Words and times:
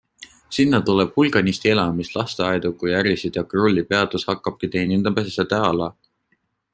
Sinna 0.55 0.77
tuleb 0.87 1.11
hulganisti 1.19 1.71
elamist, 1.73 2.15
lasteaedu 2.21 2.71
kui 2.81 2.95
ärisid 3.01 3.37
ja 3.41 3.45
Krulli 3.53 3.83
peatus 3.93 4.25
hakkabki 4.31 4.71
teenindama 4.77 5.27
seda 5.37 5.61
ala. 5.71 5.95